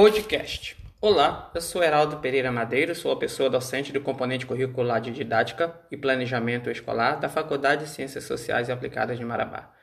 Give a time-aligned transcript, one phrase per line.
[0.00, 0.76] Podcast.
[1.00, 5.74] Olá, eu sou Heraldo Pereira Madeiro, sou a pessoa docente do componente curricular de Didática
[5.90, 9.74] e Planejamento Escolar da Faculdade de Ciências Sociais e Aplicadas de Marabá.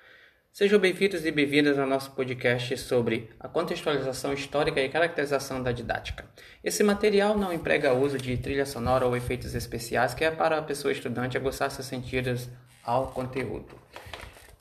[0.54, 6.24] Sejam bem-vindos e bem-vindas ao nosso podcast sobre a contextualização histórica e caracterização da didática.
[6.64, 10.62] Esse material não emprega uso de trilha sonora ou efeitos especiais, que é para a
[10.62, 12.48] pessoa estudante aguçar seus sentidos
[12.82, 13.78] ao conteúdo.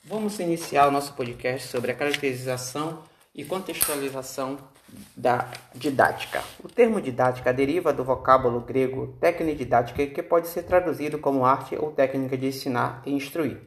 [0.03, 4.57] Vamos iniciar o nosso podcast sobre a caracterização e contextualização
[5.15, 6.41] da didática.
[6.63, 11.91] O termo didática deriva do vocábulo grego tecnididática, que pode ser traduzido como arte ou
[11.91, 13.59] técnica de ensinar e instruir.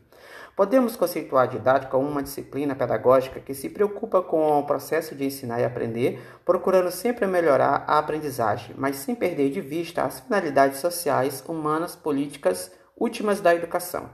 [0.56, 5.24] Podemos conceituar a didática como uma disciplina pedagógica que se preocupa com o processo de
[5.24, 10.78] ensinar e aprender, procurando sempre melhorar a aprendizagem, mas sem perder de vista as finalidades
[10.78, 14.10] sociais, humanas, políticas últimas da educação.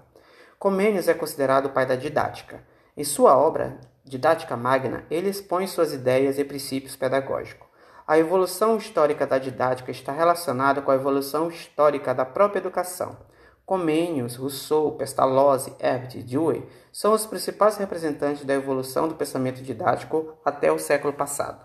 [0.59, 2.63] Comênios é considerado o pai da didática.
[2.95, 7.67] Em sua obra Didática Magna, ele expõe suas ideias e princípios pedagógicos.
[8.07, 13.17] A evolução histórica da didática está relacionada com a evolução histórica da própria educação.
[13.65, 20.35] Comênios, Rousseau, Pestalozzi, Herbert e Dewey são os principais representantes da evolução do pensamento didático
[20.45, 21.65] até o século passado.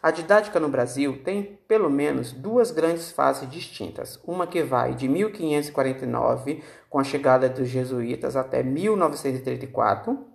[0.00, 5.08] A didática no Brasil tem pelo menos duas grandes fases distintas, uma que vai de
[5.08, 10.29] 1549, com a chegada dos jesuítas, até 1934,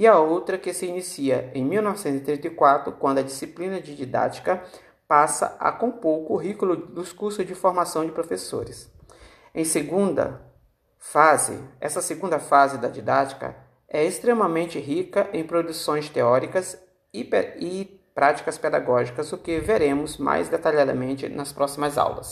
[0.00, 4.64] e a outra que se inicia em 1934, quando a disciplina de didática
[5.06, 8.90] passa a compor o currículo dos cursos de formação de professores.
[9.54, 10.40] Em segunda
[10.96, 13.54] fase, essa segunda fase da didática
[13.86, 17.28] é extremamente rica em produções teóricas e,
[17.58, 22.28] e práticas pedagógicas, o que veremos mais detalhadamente nas próximas aulas.